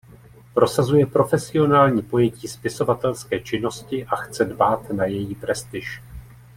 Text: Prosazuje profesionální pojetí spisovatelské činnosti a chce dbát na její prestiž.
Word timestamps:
Prosazuje 0.53 1.05
profesionální 1.05 2.01
pojetí 2.01 2.47
spisovatelské 2.47 3.39
činnosti 3.39 4.05
a 4.05 4.15
chce 4.15 4.45
dbát 4.45 4.89
na 4.89 5.05
její 5.05 5.35
prestiž. 5.35 6.01